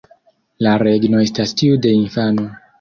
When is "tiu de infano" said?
1.63-2.51